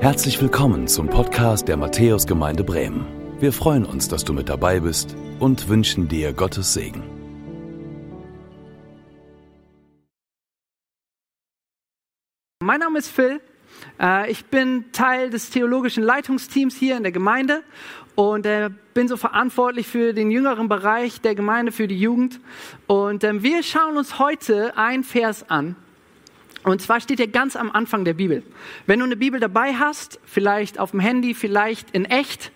[0.00, 3.04] Herzlich willkommen zum Podcast der Matthäusgemeinde Bremen.
[3.38, 7.02] Wir freuen uns, dass du mit dabei bist und wünschen dir Gottes Segen.
[12.62, 13.42] Mein Name ist Phil.
[14.00, 17.62] Äh, Ich bin Teil des theologischen Leitungsteams hier in der Gemeinde
[18.14, 22.40] und äh, bin so verantwortlich für den jüngeren Bereich der Gemeinde, für die Jugend.
[22.86, 25.76] Und ähm, wir schauen uns heute ein Vers an.
[26.64, 28.42] Und zwar steht er ganz am Anfang der Bibel.
[28.86, 32.52] Wenn du eine Bibel dabei hast, vielleicht auf dem Handy, vielleicht in echt,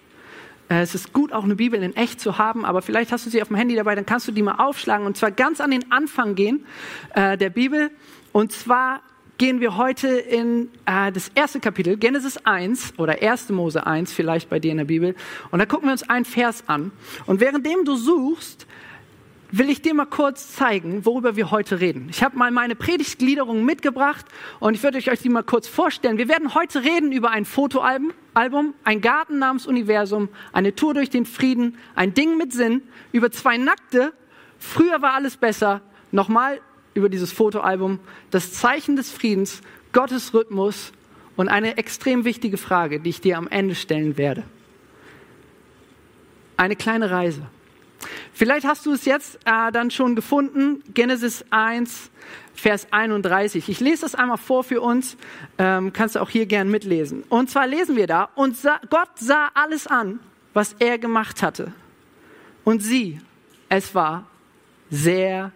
[0.68, 3.30] äh, es ist gut, auch eine Bibel in echt zu haben, aber vielleicht hast du
[3.30, 5.70] sie auf dem Handy dabei, dann kannst du die mal aufschlagen und zwar ganz an
[5.70, 6.66] den Anfang gehen
[7.14, 7.90] äh, der Bibel.
[8.32, 9.00] Und zwar
[9.38, 13.50] gehen wir heute in äh, das erste Kapitel, Genesis 1 oder 1.
[13.50, 15.14] Mose 1 vielleicht bei dir in der Bibel.
[15.50, 16.92] Und da gucken wir uns einen Vers an.
[17.27, 18.66] Und währenddem du suchst,
[19.58, 22.08] will ich dir mal kurz zeigen, worüber wir heute reden.
[22.10, 24.27] Ich habe mal meine Predigtgliederung mitgebracht
[24.58, 26.19] und ich würde euch die mal kurz vorstellen.
[26.19, 31.08] Wir werden heute reden über ein Fotoalbum, Album, ein Garten namens Universum, eine Tour durch
[31.08, 32.82] den Frieden, ein Ding mit Sinn,
[33.12, 34.12] über zwei Nackte,
[34.58, 36.60] früher war alles besser, nochmal
[36.94, 38.00] über dieses Fotoalbum,
[38.32, 39.60] das Zeichen des Friedens,
[39.92, 40.92] Gottes Rhythmus
[41.36, 44.42] und eine extrem wichtige Frage, die ich dir am Ende stellen werde.
[46.56, 47.47] Eine kleine Reise.
[48.33, 52.10] Vielleicht hast du es jetzt äh, dann schon gefunden, Genesis 1,
[52.55, 53.69] Vers 31.
[53.69, 55.16] Ich lese das einmal vor für uns,
[55.58, 57.22] ähm, kannst du auch hier gern mitlesen.
[57.28, 60.20] Und zwar lesen wir da, und sah, Gott sah alles an,
[60.52, 61.72] was er gemacht hatte.
[62.64, 63.20] Und sie,
[63.69, 64.27] es war
[64.91, 65.52] sehr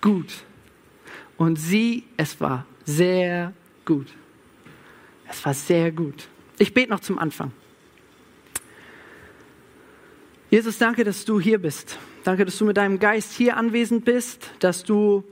[0.00, 0.44] gut.
[1.36, 3.52] Und sie, es war sehr
[3.84, 4.08] gut.
[5.28, 6.28] Es war sehr gut.
[6.58, 7.52] Ich bete noch zum Anfang.
[10.50, 11.96] Jesus, danke, dass du hier bist.
[12.24, 15.22] Danke, dass du mit deinem Geist hier anwesend bist, dass du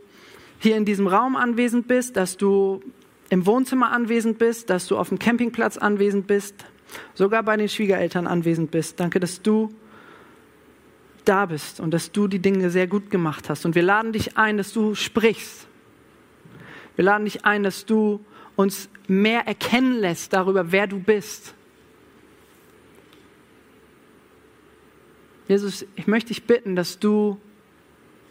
[0.60, 2.80] hier in diesem Raum anwesend bist, dass du
[3.28, 6.54] im Wohnzimmer anwesend bist, dass du auf dem Campingplatz anwesend bist,
[7.14, 9.00] sogar bei den Schwiegereltern anwesend bist.
[9.00, 9.74] Danke, dass du
[11.24, 13.66] da bist und dass du die Dinge sehr gut gemacht hast.
[13.66, 15.66] Und wir laden dich ein, dass du sprichst.
[16.94, 18.20] Wir laden dich ein, dass du
[18.54, 21.54] uns mehr erkennen lässt darüber, wer du bist.
[25.48, 27.40] Jesus, ich möchte dich bitten, dass du,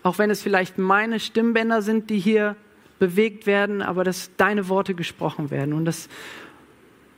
[0.03, 2.55] auch wenn es vielleicht meine Stimmbänder sind, die hier
[2.99, 5.73] bewegt werden, aber dass deine Worte gesprochen werden.
[5.73, 6.09] Und das,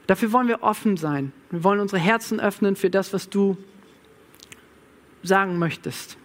[0.07, 1.31] dafür wollen wir offen sein.
[1.51, 3.57] Wir wollen unsere Herzen öffnen für das, was du
[5.21, 6.17] sagen möchtest.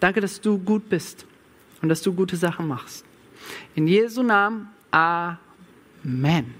[0.00, 1.26] Danke, dass du gut bist
[1.82, 3.04] und dass du gute Sachen machst.
[3.74, 6.54] In Jesu Namen, Amen.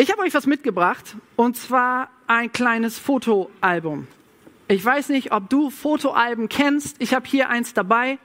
[0.00, 4.06] Ich habe euch was mitgebracht und zwar ein kleines Fotoalbum.
[4.66, 6.96] Ich weiß nicht, ob du Fotoalben kennst.
[7.00, 8.18] Ich habe hier eins dabei.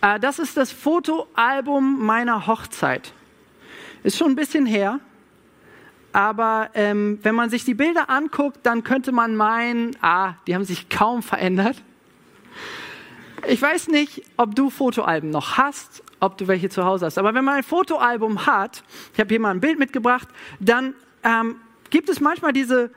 [0.00, 3.12] Äh, das ist das Fotoalbum meiner Hochzeit.
[4.02, 4.98] Ist schon ein bisschen her.
[6.12, 10.64] Aber ähm, wenn man sich die Bilder anguckt, dann könnte man meinen, ah, die haben
[10.64, 11.76] sich kaum verändert.
[13.46, 17.16] Ich weiß nicht, ob du Fotoalben noch hast, ob du welche zu Hause hast.
[17.16, 20.26] Aber wenn man ein Fotoalbum hat, ich habe hier mal ein Bild mitgebracht,
[20.58, 20.94] dann
[21.24, 21.56] ähm,
[21.90, 22.90] gibt es manchmal diese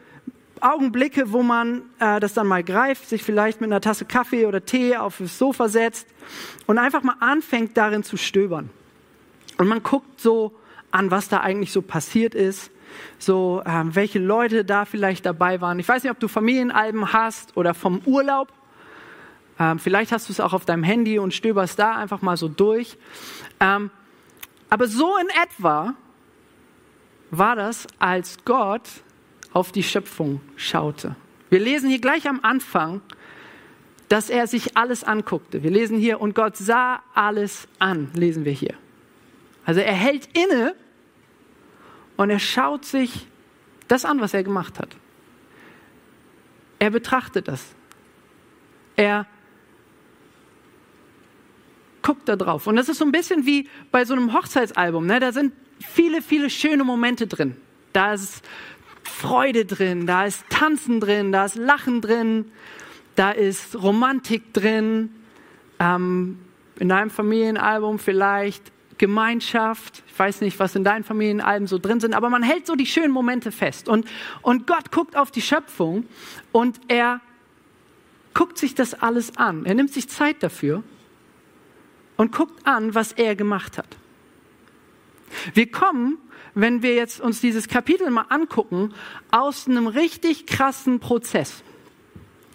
[0.62, 4.66] Augenblicke, wo man äh, das dann mal greift, sich vielleicht mit einer Tasse Kaffee oder
[4.66, 6.08] Tee auf das Sofa setzt
[6.66, 8.70] und einfach mal anfängt darin zu stöbern.
[9.58, 10.56] Und man guckt so
[10.92, 12.72] an, was da eigentlich so passiert ist,
[13.20, 15.80] so ähm, welche Leute da vielleicht dabei waren.
[15.80, 18.52] Ich weiß nicht, ob du Familienalben hast oder vom Urlaub.
[19.60, 22.48] Ähm, vielleicht hast du es auch auf deinem Handy und stöberst da einfach mal so
[22.48, 22.98] durch.
[23.60, 23.90] Ähm,
[24.70, 25.94] aber so in etwa
[27.32, 28.90] war das, als Gott
[29.54, 31.16] auf die Schöpfung schaute.
[31.50, 33.02] Wir lesen hier gleich am Anfang,
[34.10, 35.64] dass er sich alles anguckte.
[35.64, 38.76] Wir lesen hier, und Gott sah alles an, lesen wir hier.
[39.66, 40.76] Also er hält inne
[42.18, 43.28] und er schaut sich
[43.88, 44.96] das an, was er gemacht hat.
[46.80, 47.74] Er betrachtet das.
[48.96, 49.26] Er
[52.02, 52.68] guckt da drauf.
[52.68, 55.06] Und das ist so ein bisschen wie bei so einem Hochzeitsalbum.
[55.06, 55.20] Ne?
[55.20, 57.56] Da sind viele, viele schöne Momente drin.
[57.94, 58.44] Da ist
[59.04, 62.52] Freude drin, da ist Tanzen drin, da ist Lachen drin,
[63.16, 65.12] da ist Romantik drin.
[65.80, 66.40] Ähm,
[66.80, 70.04] in deinem Familienalbum vielleicht Gemeinschaft.
[70.08, 72.86] Ich weiß nicht, was in deinen Familienalben so drin sind, aber man hält so die
[72.86, 73.90] schönen Momente fest.
[73.90, 74.08] Und,
[74.42, 76.06] und Gott guckt auf die Schöpfung
[76.52, 77.22] und er
[78.34, 79.66] guckt sich das alles an.
[79.66, 80.84] Er nimmt sich Zeit dafür
[82.18, 83.98] und guckt an, was er gemacht hat.
[85.54, 86.18] Wir kommen,
[86.54, 88.94] wenn wir jetzt uns dieses Kapitel mal angucken,
[89.32, 91.64] aus einem richtig krassen Prozess.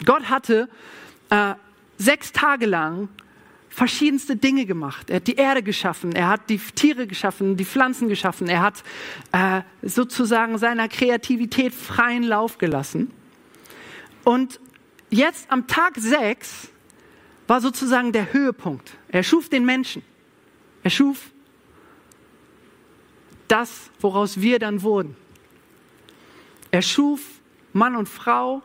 [0.05, 0.69] Gott hatte
[1.29, 1.53] äh,
[1.97, 3.09] sechs Tage lang
[3.69, 5.09] verschiedenste Dinge gemacht.
[5.09, 8.83] Er hat die Erde geschaffen, er hat die Tiere geschaffen, die Pflanzen geschaffen, er hat
[9.31, 13.11] äh, sozusagen seiner Kreativität freien Lauf gelassen.
[14.25, 14.59] Und
[15.09, 16.69] jetzt am Tag 6
[17.47, 18.91] war sozusagen der Höhepunkt.
[19.07, 20.03] Er schuf den Menschen.
[20.83, 21.31] Er schuf
[23.51, 25.15] das, woraus wir dann wurden.
[26.71, 27.21] Er schuf
[27.73, 28.61] Mann und Frau.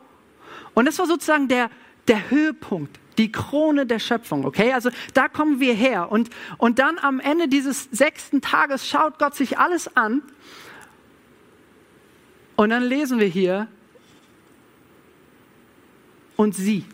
[0.73, 1.69] Und das war sozusagen der,
[2.07, 4.73] der Höhepunkt die Krone der Schöpfung, okay?
[4.73, 6.11] Also da kommen wir her.
[6.11, 10.21] Und, und dann am Ende dieses sechsten Tages schaut Gott sich alles an.
[12.55, 13.67] Und dann lesen wir hier,
[16.37, 16.85] und sie.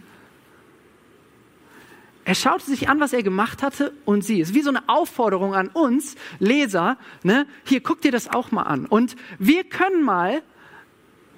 [2.25, 4.39] Er schaute sich an, was er gemacht hatte und sie.
[4.39, 7.45] Es ist wie so eine Aufforderung an uns, Leser, ne?
[7.65, 8.85] hier guck dir das auch mal an.
[8.85, 10.41] Und wir können mal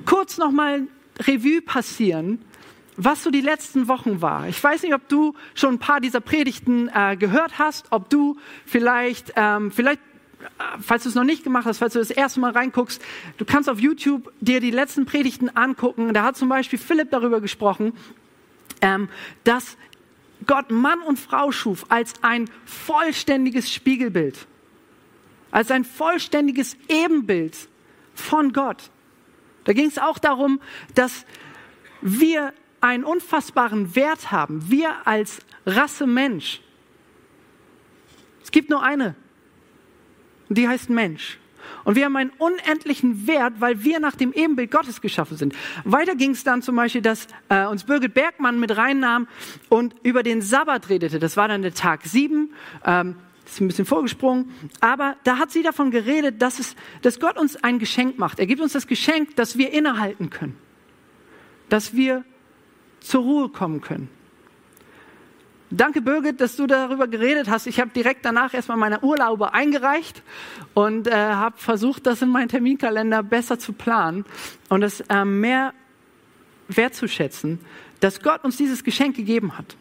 [0.06, 0.84] kurz nochmal
[1.20, 2.40] Revue passieren,
[2.98, 4.48] was so die letzten Wochen war.
[4.48, 8.38] Ich weiß nicht, ob du schon ein paar dieser Predigten äh, gehört hast, ob du
[8.66, 12.40] vielleicht, ähm, vielleicht, äh, falls du es noch nicht gemacht hast, falls du das erste
[12.40, 13.02] Mal reinguckst,
[13.38, 16.14] du kannst auf YouTube dir die letzten Predigten angucken.
[16.14, 17.94] Da hat zum Beispiel Philipp darüber gesprochen,
[18.82, 19.10] ähm,
[19.44, 19.78] dass
[20.46, 24.48] Gott Mann und Frau schuf als ein vollständiges Spiegelbild,
[25.52, 27.70] als ein vollständiges Ebenbild
[28.14, 28.92] von Gott.
[29.64, 30.62] Da ging es auch darum,
[30.94, 31.26] dass
[32.02, 36.62] wir einen unfassbaren Wert haben, wir als Rasse Mensch.
[38.44, 39.16] Es gibt nur eine,
[40.50, 41.40] und die heißt Mensch.
[41.84, 45.56] Und wir haben einen unendlichen Wert, weil wir nach dem Ebenbild Gottes geschaffen sind.
[45.84, 49.28] Weiter ging es dann zum Beispiel, dass äh, uns Birgit Bergmann mit reinnahm
[49.70, 51.20] und über den Sabbat redete.
[51.20, 52.54] Das war dann der Tag sieben.
[52.86, 53.16] Ähm,
[53.46, 54.52] ist ein bisschen vorgesprungen.
[54.80, 58.40] Aber da hat sie davon geredet, dass, es, dass Gott uns ein Geschenk macht.
[58.40, 60.58] Er gibt uns das Geschenk, dass wir innehalten können.
[61.70, 62.24] Dass wir
[63.00, 64.10] zur Ruhe kommen können.
[65.72, 67.66] Danke, Birgit, dass du darüber geredet hast.
[67.66, 70.22] Ich habe direkt danach erstmal meine Urlaube eingereicht
[70.76, 74.26] und äh, habe versucht, das in meinen Terminkalender besser zu planen
[74.70, 75.74] und es äh, mehr
[76.68, 77.60] wertzuschätzen,
[78.00, 79.76] dass Gott uns dieses Geschenk gegeben hat.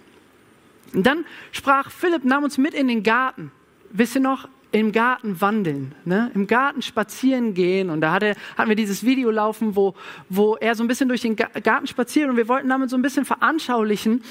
[0.94, 3.52] Und dann sprach Philipp, nahm uns mit in den Garten.
[3.90, 6.32] Wisst ihr noch, im Garten wandeln, ne?
[6.34, 7.90] im Garten spazieren gehen.
[7.90, 9.94] Und da hatte, hatten wir dieses Video laufen, wo,
[10.28, 13.02] wo er so ein bisschen durch den Garten spaziert und wir wollten damit so ein
[13.02, 14.24] bisschen veranschaulichen,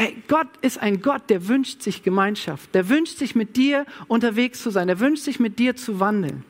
[0.00, 2.72] Hey, Gott ist ein Gott, der wünscht sich Gemeinschaft.
[2.72, 4.86] Der wünscht sich mit dir unterwegs zu sein.
[4.86, 6.44] Der wünscht sich mit dir zu wandeln.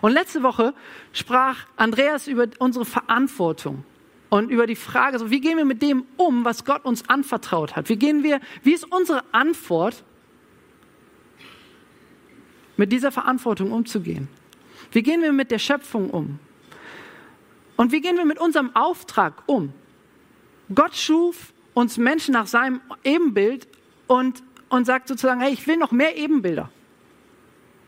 [0.00, 0.74] Und letzte Woche
[1.12, 3.84] sprach Andreas über unsere Verantwortung
[4.28, 7.76] und über die Frage, so, wie gehen wir mit dem um, was Gott uns anvertraut
[7.76, 7.88] hat?
[7.88, 10.02] Wie gehen wir, wie ist unsere Antwort
[12.76, 14.26] mit dieser Verantwortung umzugehen?
[14.90, 16.40] Wie gehen wir mit der Schöpfung um?
[17.76, 19.72] Und wie gehen wir mit unserem Auftrag um?
[20.74, 23.68] Gott schuf uns Menschen nach seinem Ebenbild
[24.06, 26.70] und, und sagt sozusagen, hey, ich will noch mehr Ebenbilder.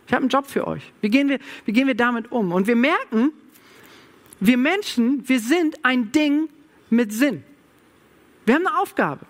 [0.06, 0.92] Ich habe einen Job für euch.
[1.00, 2.52] Wie gehen, wir, wie gehen wir damit um?
[2.52, 3.32] Und wir merken,
[4.38, 6.48] wir Menschen, wir sind ein Ding
[6.90, 7.42] mit Sinn.
[8.44, 9.26] Wir haben eine Aufgabe.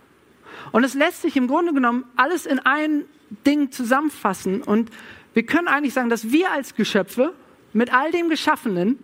[0.72, 3.04] Und es lässt sich im Grunde genommen alles in ein
[3.46, 4.62] Ding zusammenfassen.
[4.62, 4.90] Und
[5.34, 7.34] wir können eigentlich sagen, dass wir als Geschöpfe
[7.72, 8.98] mit all dem Geschaffenen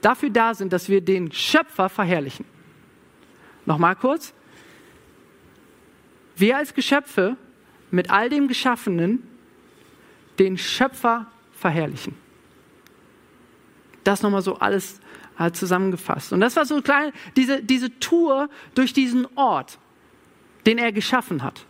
[0.00, 2.44] dafür da sind, dass wir den Schöpfer verherrlichen.
[3.66, 4.32] Nochmal kurz.
[6.38, 7.36] Wir als Geschöpfe
[7.90, 9.22] mit all dem Geschaffenen
[10.38, 12.14] den Schöpfer verherrlichen.
[14.04, 15.00] Das nochmal so alles
[15.36, 16.32] halt zusammengefasst.
[16.32, 19.78] Und das war so klein, diese, diese Tour durch diesen Ort,
[20.64, 21.66] den er geschaffen hat.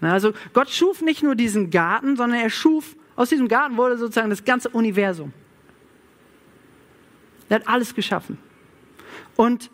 [0.00, 4.30] Also Gott schuf nicht nur diesen Garten, sondern er schuf, aus diesem Garten wurde sozusagen
[4.30, 5.32] das ganze Universum.
[7.48, 8.38] Er hat alles geschaffen.
[9.36, 9.70] Und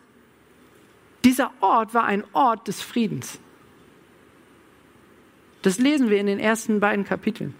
[1.25, 3.41] dieser Ort war ein Ort des Friedens.
[5.62, 7.55] Das lesen wir in den ersten beiden Kapiteln.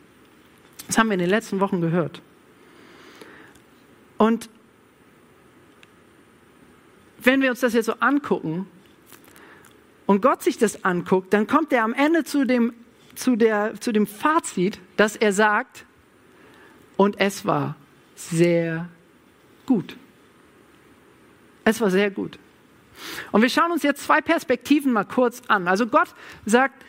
[0.87, 2.23] Das haben wir in den letzten Wochen gehört.
[4.19, 4.49] Und
[7.23, 8.66] wenn wir uns das jetzt so angucken,
[10.11, 12.73] und Gott sich das anguckt, dann kommt er am Ende zu dem,
[13.14, 15.85] zu, der, zu dem Fazit, dass er sagt,
[16.97, 17.76] und es war
[18.16, 18.88] sehr
[19.66, 19.97] gut.
[21.62, 22.40] Es war sehr gut.
[23.30, 25.69] Und wir schauen uns jetzt zwei Perspektiven mal kurz an.
[25.69, 26.12] Also Gott
[26.45, 26.85] sagt,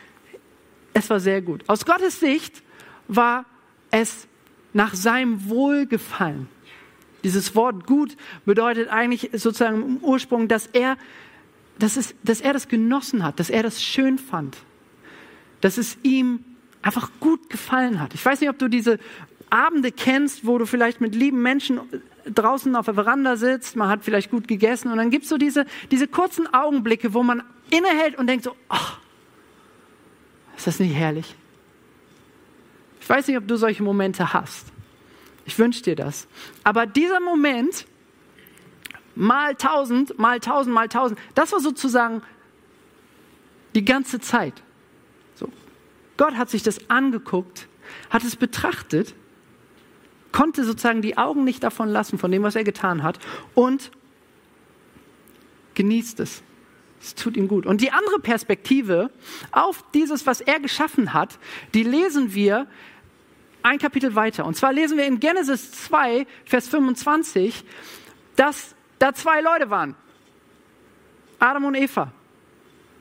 [0.94, 1.64] es war sehr gut.
[1.68, 2.62] Aus Gottes Sicht
[3.08, 3.44] war
[3.90, 4.26] es
[4.72, 6.48] nach seinem Wohlgefallen.
[7.24, 10.96] Dieses Wort gut bedeutet eigentlich sozusagen im Ursprung, dass er
[11.78, 14.56] dass, es, dass er das genossen hat, dass er das schön fand,
[15.60, 16.44] dass es ihm
[16.82, 18.14] einfach gut gefallen hat.
[18.14, 18.98] Ich weiß nicht, ob du diese
[19.50, 21.80] Abende kennst, wo du vielleicht mit lieben Menschen
[22.24, 25.38] draußen auf der Veranda sitzt, man hat vielleicht gut gegessen und dann gibt es so
[25.38, 28.98] diese, diese kurzen Augenblicke, wo man innehält und denkt so, ach,
[30.62, 31.34] Ist das nicht herrlich?
[33.00, 34.68] Ich weiß nicht, ob du solche Momente hast.
[35.44, 36.28] Ich wünsche dir das.
[36.62, 37.84] Aber dieser Moment,
[39.16, 42.22] mal tausend, mal tausend, mal tausend, das war sozusagen
[43.74, 44.62] die ganze Zeit.
[45.34, 45.48] So.
[46.16, 47.66] Gott hat sich das angeguckt,
[48.10, 49.16] hat es betrachtet,
[50.30, 53.18] konnte sozusagen die Augen nicht davon lassen, von dem, was er getan hat,
[53.56, 53.90] und
[55.74, 56.44] genießt es.
[57.02, 57.66] Es tut ihm gut.
[57.66, 59.10] Und die andere Perspektive
[59.50, 61.38] auf dieses, was er geschaffen hat,
[61.74, 62.68] die lesen wir
[63.62, 64.46] ein Kapitel weiter.
[64.46, 67.64] Und zwar lesen wir in Genesis 2, Vers 25,
[68.36, 69.96] dass da zwei Leute waren.
[71.40, 72.12] Adam und Eva.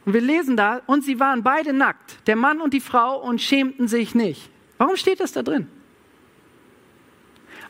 [0.05, 3.39] Und wir lesen da, und sie waren beide nackt, der Mann und die Frau, und
[3.39, 4.49] schämten sich nicht.
[4.79, 5.67] Warum steht das da drin?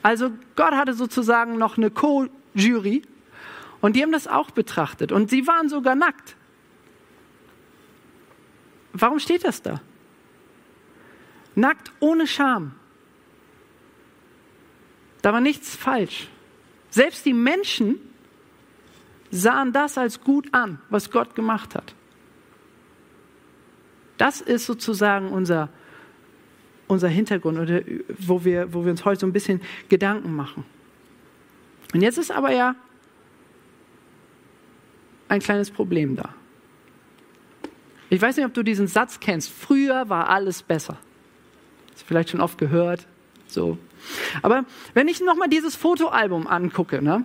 [0.01, 3.03] Also Gott hatte sozusagen noch eine Co-Jury
[3.81, 6.35] und die haben das auch betrachtet und sie waren sogar nackt.
[8.93, 9.81] Warum steht das da?
[11.55, 12.73] Nackt ohne Scham.
[15.21, 16.29] Da war nichts falsch.
[16.89, 17.99] Selbst die Menschen
[19.29, 21.95] sahen das als gut an, was Gott gemacht hat.
[24.17, 25.69] Das ist sozusagen unser,
[26.87, 27.81] unser Hintergrund, oder
[28.19, 30.65] wo, wir, wo wir uns heute so ein bisschen Gedanken machen.
[31.93, 32.75] Und jetzt ist aber ja
[35.31, 36.33] ein kleines Problem da.
[38.09, 39.49] Ich weiß nicht, ob du diesen Satz kennst.
[39.49, 40.97] Früher war alles besser.
[41.91, 43.07] Hast du vielleicht schon oft gehört.
[43.47, 43.77] So.
[44.41, 47.23] Aber wenn ich nochmal dieses Fotoalbum angucke, ne,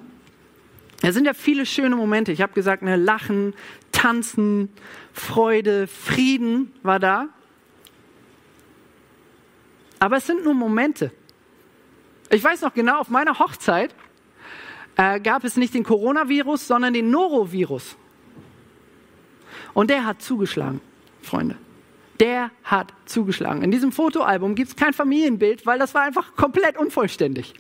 [1.03, 2.31] da sind ja viele schöne Momente.
[2.31, 3.55] Ich habe gesagt, ne, Lachen,
[3.91, 4.69] Tanzen,
[5.13, 7.29] Freude, Frieden war da.
[9.99, 11.11] Aber es sind nur Momente.
[12.31, 13.95] Ich weiß noch genau, auf meiner Hochzeit
[14.97, 17.97] äh, gab es nicht den Coronavirus, sondern den Norovirus.
[19.75, 20.81] Und der hat zugeschlagen,
[21.23, 21.57] Freunde.
[22.19, 23.63] Der hat zugeschlagen.
[23.63, 27.55] In diesem Fotoalbum gibt es kein Familienbild, weil das war einfach komplett unvollständig.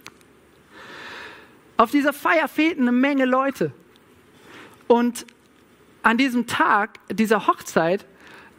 [1.77, 3.73] Auf dieser Feier fehlten eine Menge Leute.
[4.87, 5.27] Und
[6.03, 8.07] an diesem Tag, dieser Hochzeit,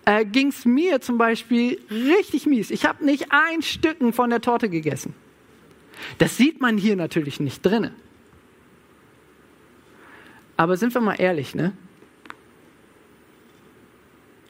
[0.05, 2.69] äh, ging es mir zum Beispiel richtig mies.
[2.69, 5.15] Ich habe nicht ein Stücken von der Torte gegessen.
[6.19, 7.95] Das sieht man hier natürlich nicht drinnen.
[10.57, 11.73] Aber sind wir mal ehrlich, ne?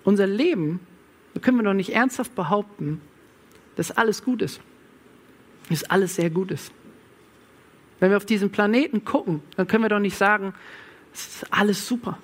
[0.05, 0.79] Unser Leben,
[1.33, 3.01] da können wir doch nicht ernsthaft behaupten,
[3.75, 4.61] dass alles gut ist.
[5.69, 6.71] Dass alles sehr gut ist.
[7.99, 10.53] Wenn wir auf diesen Planeten gucken, dann können wir doch nicht sagen,
[11.13, 12.17] es ist alles super.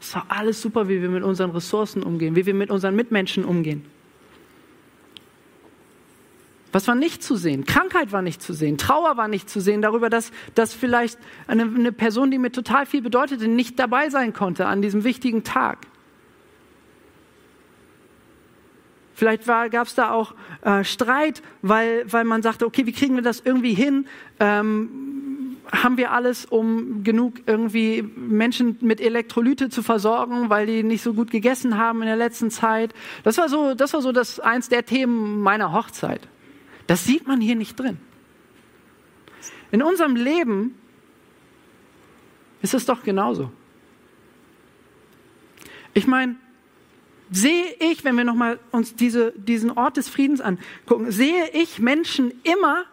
[0.00, 2.96] Es ist doch alles super, wie wir mit unseren Ressourcen umgehen, wie wir mit unseren
[2.96, 3.84] Mitmenschen umgehen.
[6.72, 7.64] Was war nicht zu sehen?
[7.64, 11.62] Krankheit war nicht zu sehen, Trauer war nicht zu sehen, darüber, dass, dass vielleicht eine,
[11.62, 15.86] eine Person, die mir total viel bedeutete, nicht dabei sein konnte an diesem wichtigen Tag.
[19.14, 23.22] Vielleicht gab es da auch äh, Streit, weil, weil man sagte, okay, wie kriegen wir
[23.22, 24.06] das irgendwie hin?
[24.38, 31.02] Ähm, haben wir alles, um genug irgendwie Menschen mit Elektrolyte zu versorgen, weil die nicht
[31.02, 32.94] so gut gegessen haben in der letzten Zeit?
[33.22, 36.26] Das war so, das war so das eins der Themen meiner Hochzeit.
[36.90, 37.98] Das sieht man hier nicht drin.
[39.70, 40.76] In unserem Leben
[42.62, 43.52] ist es doch genauso.
[45.94, 46.34] Ich meine,
[47.30, 52.32] sehe ich, wenn wir nochmal uns diese, diesen Ort des Friedens angucken, sehe ich Menschen
[52.42, 52.86] immer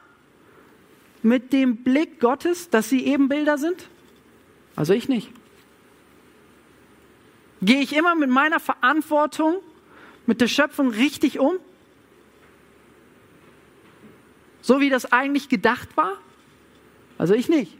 [1.23, 3.89] mit dem Blick Gottes, dass sie Ebenbilder sind?
[4.75, 5.31] Also ich nicht.
[7.63, 9.55] Gehe ich immer mit meiner Verantwortung,
[10.27, 11.57] mit der Schöpfung richtig um?
[14.67, 16.17] So wie das eigentlich gedacht war?
[17.17, 17.77] Also ich nicht.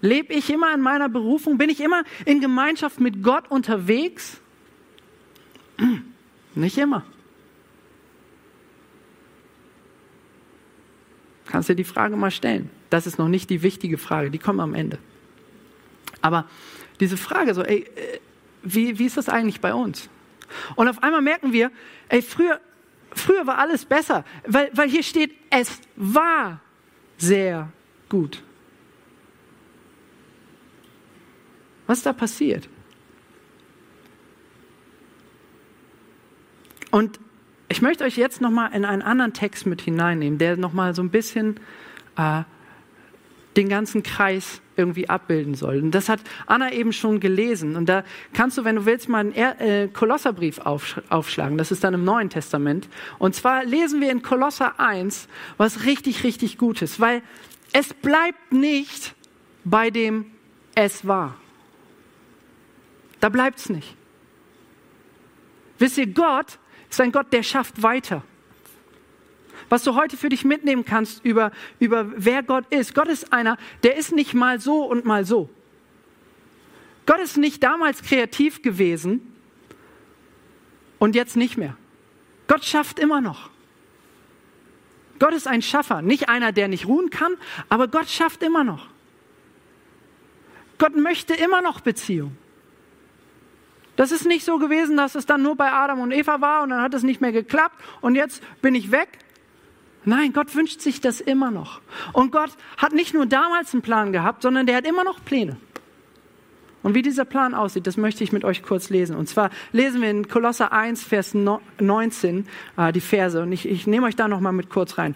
[0.00, 1.58] Lebe ich immer in meiner Berufung?
[1.58, 4.40] Bin ich immer in Gemeinschaft mit Gott unterwegs?
[6.56, 7.04] Nicht immer.
[11.46, 12.68] Kannst du dir die Frage mal stellen.
[12.90, 14.98] Das ist noch nicht die wichtige Frage, die kommt am Ende.
[16.20, 16.48] Aber
[16.98, 18.18] diese Frage so, ey, äh,
[18.64, 20.10] wie, wie ist das eigentlich bei uns?
[20.76, 21.70] Und auf einmal merken wir,
[22.08, 22.60] ey, früher,
[23.12, 26.60] früher war alles besser, weil, weil hier steht, es war
[27.18, 27.72] sehr
[28.08, 28.42] gut.
[31.86, 32.68] Was ist da passiert?
[36.90, 37.20] Und
[37.68, 41.10] ich möchte euch jetzt nochmal in einen anderen Text mit hineinnehmen, der nochmal so ein
[41.10, 41.60] bisschen
[42.16, 42.42] äh,
[43.56, 45.78] den ganzen Kreis irgendwie abbilden soll.
[45.82, 47.76] Und das hat Anna eben schon gelesen.
[47.76, 51.58] Und da kannst du, wenn du willst, mal einen äh, Kolosserbrief aufschlagen.
[51.58, 52.88] Das ist dann im Neuen Testament.
[53.18, 57.22] Und zwar lesen wir in Kolosser 1 was richtig, richtig Gutes, weil
[57.72, 59.14] es bleibt nicht
[59.64, 60.26] bei dem
[60.74, 61.36] es war.
[63.20, 63.94] Da bleibt's nicht.
[65.78, 66.58] Wisst ihr, Gott
[66.88, 68.22] ist ein Gott, der schafft weiter.
[69.70, 72.94] Was du heute für dich mitnehmen kannst über, über wer Gott ist.
[72.94, 75.48] Gott ist einer, der ist nicht mal so und mal so.
[77.06, 79.34] Gott ist nicht damals kreativ gewesen
[80.98, 81.76] und jetzt nicht mehr.
[82.48, 83.50] Gott schafft immer noch.
[85.20, 87.34] Gott ist ein Schaffer, nicht einer, der nicht ruhen kann,
[87.68, 88.88] aber Gott schafft immer noch.
[90.78, 92.36] Gott möchte immer noch Beziehung.
[93.96, 96.70] Das ist nicht so gewesen, dass es dann nur bei Adam und Eva war und
[96.70, 99.18] dann hat es nicht mehr geklappt und jetzt bin ich weg.
[100.04, 101.80] Nein, Gott wünscht sich das immer noch.
[102.12, 105.56] Und Gott hat nicht nur damals einen Plan gehabt, sondern der hat immer noch Pläne.
[106.82, 109.14] Und wie dieser Plan aussieht, das möchte ich mit euch kurz lesen.
[109.14, 112.46] Und zwar lesen wir in Kolosser 1, Vers 19
[112.78, 113.42] äh, die Verse.
[113.42, 115.14] Und ich, ich nehme euch da nochmal mit kurz rein.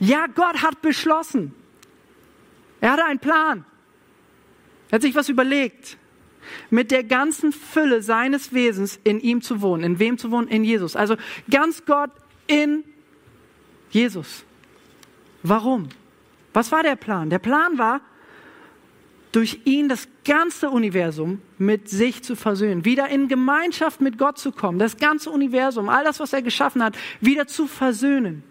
[0.00, 1.54] Ja, Gott hat beschlossen.
[2.80, 3.66] Er hatte einen Plan.
[4.90, 5.98] Er hat sich was überlegt.
[6.70, 9.84] Mit der ganzen Fülle seines Wesens in ihm zu wohnen.
[9.84, 10.48] In wem zu wohnen?
[10.48, 10.96] In Jesus.
[10.96, 11.16] Also
[11.50, 12.10] ganz Gott
[12.46, 12.84] in
[13.92, 14.44] Jesus.
[15.42, 15.88] Warum?
[16.52, 17.30] Was war der Plan?
[17.30, 18.00] Der Plan war,
[19.32, 24.52] durch ihn das ganze Universum mit sich zu versöhnen, wieder in Gemeinschaft mit Gott zu
[24.52, 28.42] kommen, das ganze Universum, all das, was er geschaffen hat, wieder zu versöhnen.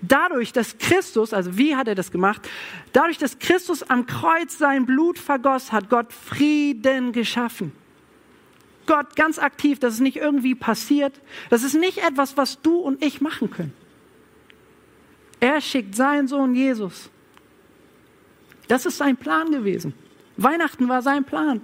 [0.00, 2.48] Dadurch, dass Christus, also wie hat er das gemacht?
[2.92, 7.72] Dadurch, dass Christus am Kreuz sein Blut vergoss, hat Gott Frieden geschaffen.
[8.86, 11.20] Gott ganz aktiv, das ist nicht irgendwie passiert.
[11.48, 13.72] Das ist nicht etwas, was du und ich machen können.
[15.44, 17.10] Er schickt seinen Sohn Jesus
[18.68, 19.94] das ist sein Plan gewesen.
[20.36, 21.60] Weihnachten war sein Plan.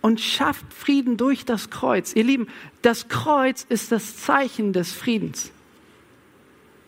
[0.00, 2.12] Und schafft Frieden durch das Kreuz.
[2.14, 2.46] Ihr Lieben,
[2.82, 5.50] das Kreuz ist das Zeichen des Friedens.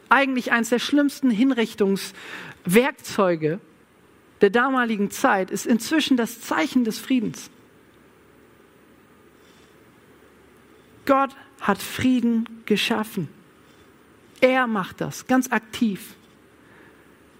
[0.08, 3.60] Eigentlich eines der schlimmsten Hinrichtungswerkzeuge
[4.40, 7.50] der damaligen Zeit ist inzwischen das Zeichen des Friedens.
[11.04, 13.28] Gott hat Frieden geschaffen.
[14.40, 16.14] Er macht das ganz aktiv.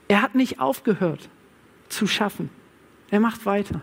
[0.08, 1.28] Er hat nicht aufgehört
[1.88, 2.50] zu schaffen.
[3.10, 3.80] Er macht weiter.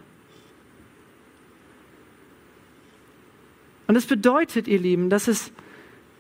[3.88, 5.52] Und das bedeutet, ihr Lieben, dass es,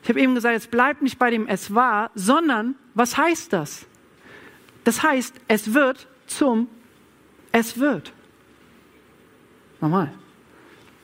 [0.01, 3.85] ich habe eben gesagt, es bleibt nicht bei dem es war, sondern was heißt das?
[4.85, 6.69] Das heißt, es wird zum
[7.51, 8.13] es wird.
[9.81, 10.13] Nochmal.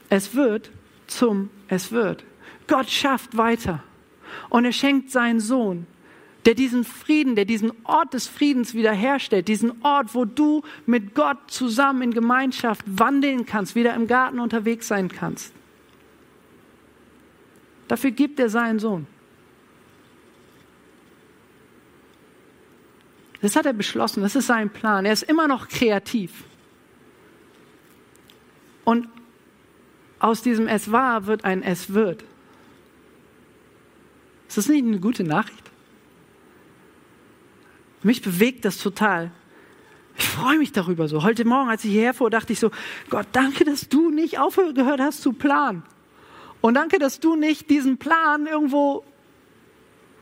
[0.09, 0.71] Es wird
[1.07, 2.23] zum es wird.
[2.67, 3.83] Gott schafft weiter.
[4.49, 5.87] Und er schenkt seinen Sohn,
[6.45, 11.37] der diesen Frieden, der diesen Ort des Friedens wiederherstellt, diesen Ort, wo du mit Gott
[11.47, 15.53] zusammen in Gemeinschaft wandeln kannst, wieder im Garten unterwegs sein kannst.
[17.87, 19.07] Dafür gibt er seinen Sohn.
[23.41, 25.05] Das hat er beschlossen, das ist sein Plan.
[25.05, 26.45] Er ist immer noch kreativ.
[28.85, 29.09] Und
[30.19, 32.23] aus diesem Es war wird ein Es wird.
[34.53, 35.71] Ist das nicht eine gute Nachricht?
[38.03, 39.31] Mich bewegt das total.
[40.15, 41.23] Ich freue mich darüber so.
[41.23, 42.69] Heute Morgen, als ich hierher fuhr, dachte ich so,
[43.09, 45.81] Gott, danke, dass du nicht aufgehört hast zu planen.
[46.61, 49.03] Und danke, dass du nicht diesen Plan irgendwo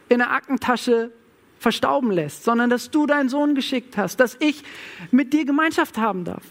[0.07, 1.11] in der Aktentasche
[1.59, 4.63] verstauben lässt, sondern dass du deinen Sohn geschickt hast, dass ich
[5.11, 6.45] mit dir Gemeinschaft haben darf.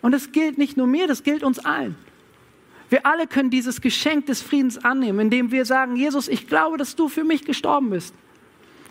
[0.00, 2.07] Und das gilt nicht nur mir, das gilt uns allen.
[2.90, 6.96] Wir alle können dieses Geschenk des Friedens annehmen, indem wir sagen, Jesus, ich glaube, dass
[6.96, 8.14] du für mich gestorben bist.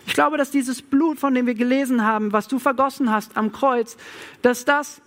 [0.06, 3.52] Ich glaube, dass dieses Blut, von dem wir gelesen haben, was du vergossen hast am
[3.52, 3.96] Kreuz,
[4.40, 5.02] dass das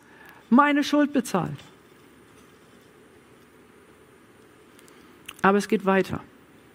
[0.49, 1.57] meine Schuld bezahlt.
[5.41, 6.21] Aber es geht weiter.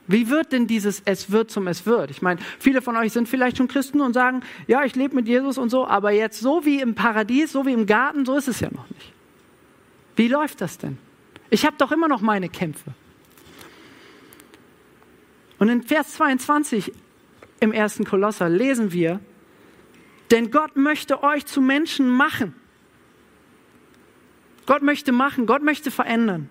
[0.08, 2.10] Wie wird denn dieses Es wird zum Es wird?
[2.10, 5.28] Ich meine, viele von euch sind vielleicht schon Christen und sagen, ja, ich lebe mit
[5.28, 8.48] Jesus und so, aber jetzt so wie im Paradies, so wie im Garten, so ist
[8.48, 9.12] es ja noch nicht.
[10.16, 10.98] Wie läuft das denn?
[11.50, 12.92] Ich habe doch immer noch meine Kämpfe.
[15.58, 16.92] Und in Vers 22
[17.60, 19.20] im ersten Kolosser lesen wir,
[20.30, 22.54] denn Gott möchte euch zu Menschen machen.
[24.66, 26.50] Gott möchte machen, Gott möchte verändern,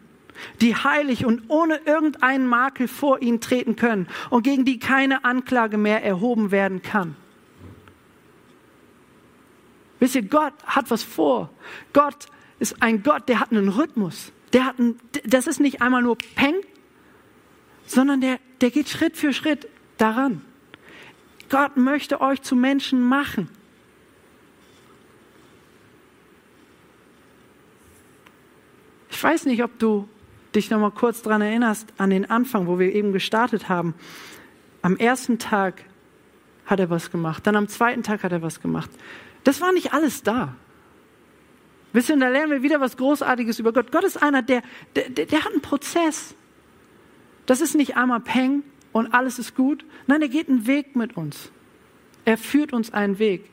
[0.62, 5.78] die heilig und ohne irgendeinen Makel vor ihn treten können und gegen die keine Anklage
[5.78, 7.16] mehr erhoben werden kann.
[10.00, 11.50] Wisst ihr, Gott hat was vor.
[11.94, 12.28] Gott
[12.60, 14.32] ist ein Gott, der hat einen Rhythmus.
[14.54, 16.56] Der hat einen, das ist nicht einmal nur Peng,
[17.86, 20.42] sondern der, der geht Schritt für Schritt daran.
[21.50, 23.50] Gott möchte euch zu Menschen machen.
[29.10, 30.10] Ich weiß nicht, ob du
[30.56, 33.94] dich noch mal kurz daran erinnerst, an den Anfang, wo wir eben gestartet haben.
[34.82, 35.84] Am ersten Tag
[36.66, 38.90] hat er was gemacht, dann am zweiten Tag hat er was gemacht.
[39.44, 40.56] Das war nicht alles da.
[41.96, 43.90] Wisst ihr, da lernen wir wieder was Großartiges über Gott.
[43.90, 44.64] Gott ist einer, der,
[44.98, 46.36] der, der hat einen Prozess.
[47.46, 49.86] Das ist nicht einmal Peng und alles ist gut.
[50.06, 51.54] Nein, er geht einen Weg mit uns.
[52.26, 53.50] Er führt uns einen Weg.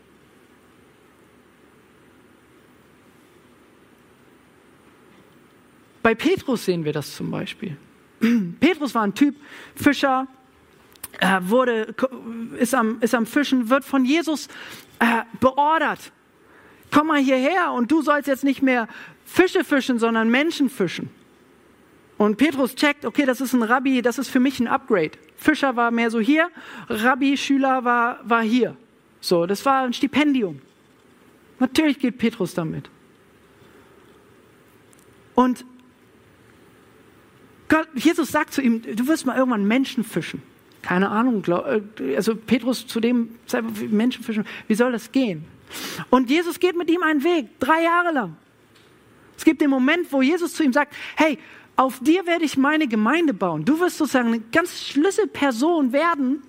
[6.02, 7.76] Bei Petrus sehen wir das zum Beispiel.
[8.58, 9.36] Petrus war ein Typ,
[9.76, 10.26] Fischer,
[11.20, 11.94] äh, wurde,
[12.58, 14.48] ist, am, ist am Fischen, wird von Jesus
[14.98, 16.10] äh, beordert.
[16.92, 18.86] Komm mal hierher und du sollst jetzt nicht mehr
[19.24, 21.10] Fische fischen, sondern Menschen fischen.
[22.18, 25.12] Und Petrus checkt, okay, das ist ein Rabbi, das ist für mich ein Upgrade.
[25.36, 26.50] Fischer war mehr so hier,
[26.88, 28.76] Rabbi, Schüler war, war hier.
[29.20, 30.60] So, das war ein Stipendium.
[31.58, 32.90] Natürlich geht Petrus damit.
[35.34, 35.64] Und
[37.68, 40.42] Gott, Jesus sagt zu ihm, du wirst mal irgendwann Menschen fischen.
[40.82, 43.30] Keine Ahnung, glaub, äh, also Petrus zu dem
[43.90, 45.44] Menschen fischen, wie soll das gehen?
[46.10, 48.36] Und Jesus geht mit ihm einen Weg, drei Jahre lang.
[49.36, 51.38] Es gibt den Moment, wo Jesus zu ihm sagt, hey,
[51.76, 53.64] auf dir werde ich meine Gemeinde bauen.
[53.64, 56.42] Du wirst sozusagen eine ganz Schlüsselperson werden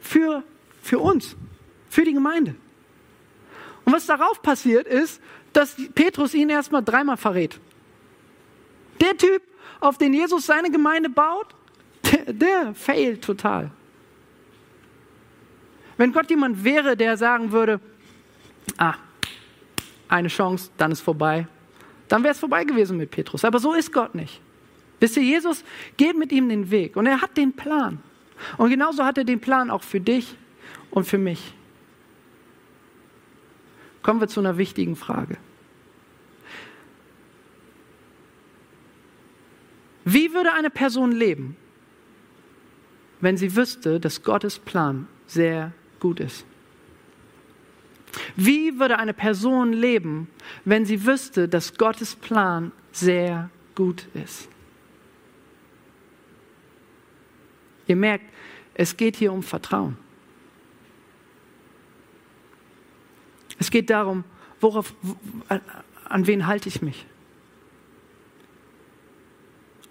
[0.00, 0.42] für,
[0.82, 1.36] für uns,
[1.88, 2.54] für die Gemeinde.
[3.84, 5.20] Und was darauf passiert ist,
[5.52, 7.58] dass Petrus ihn erstmal dreimal verrät.
[9.00, 9.42] Der Typ,
[9.80, 11.54] auf den Jesus seine Gemeinde baut,
[12.10, 13.70] der, der failt total.
[15.96, 17.80] Wenn Gott jemand wäre, der sagen würde,
[18.76, 18.94] ah,
[20.08, 21.46] eine Chance, dann ist vorbei,
[22.08, 23.44] dann wäre es vorbei gewesen mit Petrus.
[23.44, 24.40] Aber so ist Gott nicht.
[25.00, 25.64] Wisst ihr, Jesus
[25.96, 27.98] geht mit ihm den Weg und er hat den Plan.
[28.56, 30.36] Und genauso hat er den Plan auch für dich
[30.90, 31.54] und für mich.
[34.02, 35.36] Kommen wir zu einer wichtigen Frage.
[40.04, 41.56] Wie würde eine Person leben,
[43.20, 46.44] wenn sie wüsste, dass Gottes Plan sehr gut ist?
[48.34, 50.28] Wie würde eine Person leben,
[50.64, 54.48] wenn sie wüsste, dass Gottes Plan sehr gut ist?
[57.86, 58.24] Ihr merkt,
[58.74, 59.96] es geht hier um Vertrauen.
[63.58, 64.24] Es geht darum,
[64.60, 64.94] worauf,
[66.08, 67.06] an, wen halte ich mich?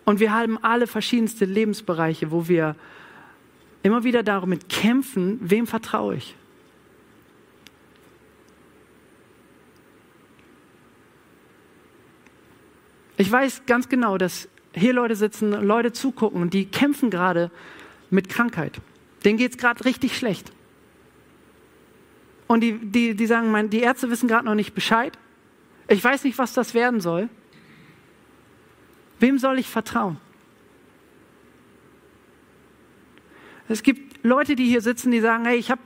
[0.04, 2.76] Und wir haben alle verschiedenste Lebensbereiche, wo wir
[3.86, 6.36] immer wieder damit kämpfen, wem vertraue ich?
[13.17, 17.52] Ich weiß ganz genau, dass hier Leute sitzen, Leute zugucken und die kämpfen gerade
[18.10, 18.82] mit Krankheit.
[19.24, 20.52] Denen geht es gerade richtig schlecht.
[22.48, 25.15] Und die, die, die sagen, die Ärzte wissen gerade noch nicht Bescheid.
[25.88, 27.30] Ich weiß nicht, was das werden soll.
[29.19, 30.17] Wem soll ich vertrauen?
[33.67, 35.80] Es gibt Leute, die hier sitzen, die sagen, hey, ich hab,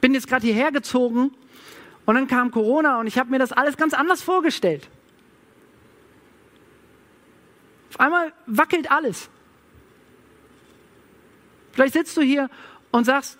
[0.00, 1.30] bin jetzt gerade hierher gezogen
[2.06, 4.88] und dann kam Corona und ich habe mir das alles ganz anders vorgestellt.
[7.90, 9.28] Auf einmal wackelt alles.
[11.72, 12.50] Vielleicht sitzt du hier
[12.90, 13.38] und sagst,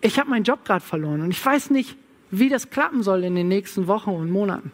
[0.00, 1.96] ich habe meinen Job gerade verloren und ich weiß nicht,
[2.30, 4.72] wie das klappen soll in den nächsten Wochen und Monaten.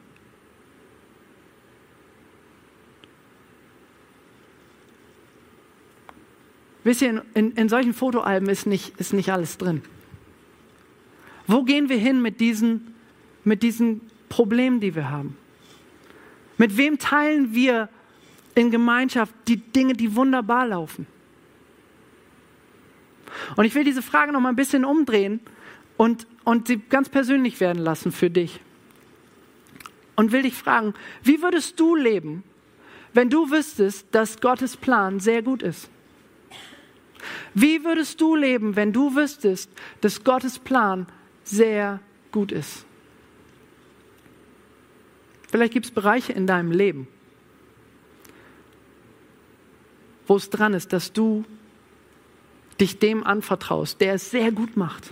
[6.84, 9.82] Wisst ihr, in, in solchen Fotoalben ist nicht, ist nicht alles drin.
[11.46, 12.94] Wo gehen wir hin mit diesen,
[13.44, 15.36] mit diesen Problemen, die wir haben?
[16.58, 17.88] Mit wem teilen wir
[18.54, 21.06] in Gemeinschaft die Dinge, die wunderbar laufen?
[23.56, 25.40] Und ich will diese Frage noch mal ein bisschen umdrehen
[25.96, 28.60] und, und sie ganz persönlich werden lassen für dich.
[30.16, 32.44] Und will dich fragen, wie würdest du leben,
[33.14, 35.90] wenn du wüsstest, dass Gottes Plan sehr gut ist?
[37.54, 41.06] Wie würdest du leben, wenn du wüsstest, dass Gottes Plan
[41.44, 42.84] sehr gut ist?
[45.48, 47.08] Vielleicht gibt es Bereiche in deinem Leben,
[50.26, 51.44] wo es dran ist, dass du
[52.80, 55.10] dich dem anvertraust, der es sehr gut macht.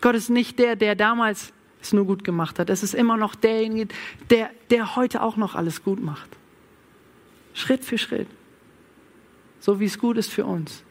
[0.00, 2.68] Gott ist nicht der, der damals es nur gut gemacht hat.
[2.68, 3.94] Es ist immer noch derjenige,
[4.28, 6.28] der, der heute auch noch alles gut macht.
[7.54, 8.28] Schritt für Schritt
[9.60, 10.82] so wie es gut ist für uns.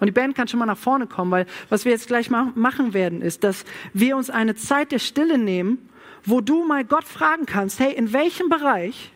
[0.00, 2.94] Und die Band kann schon mal nach vorne kommen, weil was wir jetzt gleich machen
[2.94, 5.88] werden, ist, dass wir uns eine Zeit der Stille nehmen,
[6.24, 9.12] wo du mal Gott fragen kannst, hey, in welchem Bereich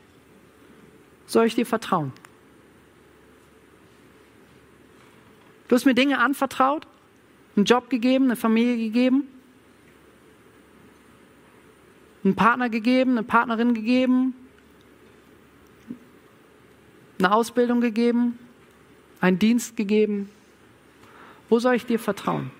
[1.26, 2.12] soll ich dir vertrauen?
[5.68, 6.86] Du hast mir Dinge anvertraut,
[7.56, 9.28] einen Job gegeben, eine Familie gegeben,
[12.24, 14.34] einen Partner gegeben, eine Partnerin gegeben,
[17.18, 18.38] eine Ausbildung gegeben,
[19.20, 20.30] einen Dienst gegeben.
[21.48, 22.50] Wo soll ich dir vertrauen?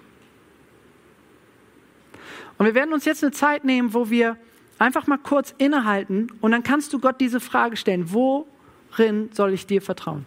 [2.57, 4.37] Und wir werden uns jetzt eine Zeit nehmen, wo wir
[4.79, 9.67] einfach mal kurz innehalten und dann kannst du Gott diese Frage stellen, worin soll ich
[9.67, 10.25] dir vertrauen?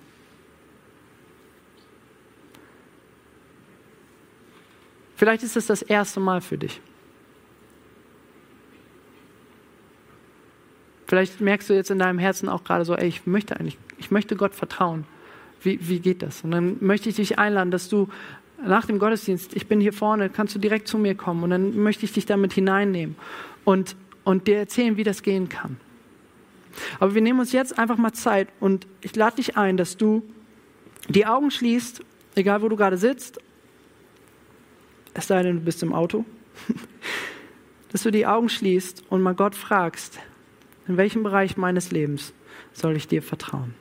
[5.15, 6.82] Vielleicht ist das das erste Mal für dich.
[11.12, 14.12] Vielleicht merkst du jetzt in deinem Herzen auch gerade so, ey, ich möchte eigentlich, ich
[14.12, 15.04] möchte Gott vertrauen.
[15.62, 16.45] Wie, wie geht das?
[16.45, 18.08] Und dann möchte ich dich einladen, dass du
[18.65, 21.76] nach dem Gottesdienst, ich bin hier vorne, kannst du direkt zu mir kommen und dann
[21.76, 23.17] möchte ich dich damit hineinnehmen
[23.65, 25.76] und, und dir erzählen, wie das gehen kann.
[27.02, 30.24] Aber wir nehmen uns jetzt einfach mal Zeit und ich lade dich ein, dass du
[31.10, 33.38] die Augen schließt, egal wo du gerade sitzt,
[35.13, 36.24] es sei denn, du bist im Auto,
[37.91, 40.21] dass du die Augen schließt und mal Gott fragst,
[40.88, 42.34] in welchem Bereich meines Lebens
[42.74, 43.76] soll ich dir vertrauen?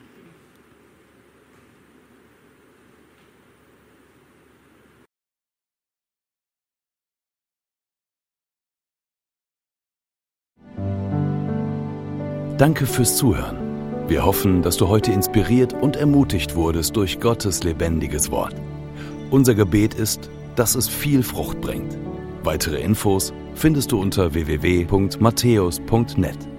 [12.61, 13.57] Danke fürs Zuhören.
[14.07, 18.55] Wir hoffen, dass du heute inspiriert und ermutigt wurdest durch Gottes lebendiges Wort.
[19.31, 21.97] Unser Gebet ist, dass es viel Frucht bringt.
[22.43, 26.50] Weitere Infos findest du unter www.matthäus.net.